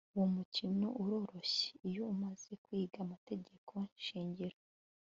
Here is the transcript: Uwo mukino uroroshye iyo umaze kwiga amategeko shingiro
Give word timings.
Uwo 0.13 0.27
mukino 0.35 0.87
uroroshye 1.01 1.69
iyo 1.87 2.03
umaze 2.13 2.51
kwiga 2.63 2.97
amategeko 3.05 3.73
shingiro 4.05 4.57